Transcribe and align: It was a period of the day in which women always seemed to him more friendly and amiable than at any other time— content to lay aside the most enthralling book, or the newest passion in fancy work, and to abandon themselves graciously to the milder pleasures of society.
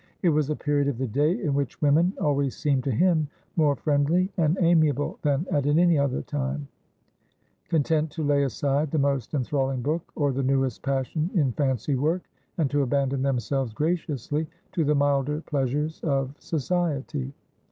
It 0.23 0.29
was 0.29 0.49
a 0.49 0.55
period 0.55 0.87
of 0.87 0.97
the 0.97 1.05
day 1.05 1.39
in 1.43 1.53
which 1.53 1.79
women 1.79 2.11
always 2.19 2.57
seemed 2.57 2.83
to 2.85 2.91
him 2.91 3.27
more 3.55 3.75
friendly 3.75 4.31
and 4.35 4.57
amiable 4.59 5.19
than 5.21 5.45
at 5.51 5.67
any 5.67 5.95
other 5.99 6.23
time— 6.23 6.67
content 7.69 8.09
to 8.13 8.23
lay 8.23 8.41
aside 8.41 8.89
the 8.89 8.97
most 8.97 9.35
enthralling 9.35 9.83
book, 9.83 10.11
or 10.15 10.31
the 10.31 10.41
newest 10.41 10.81
passion 10.81 11.29
in 11.35 11.51
fancy 11.51 11.93
work, 11.93 12.23
and 12.57 12.71
to 12.71 12.81
abandon 12.81 13.21
themselves 13.21 13.73
graciously 13.73 14.47
to 14.71 14.83
the 14.83 14.95
milder 14.95 15.41
pleasures 15.41 15.99
of 16.03 16.33
society. 16.39 17.31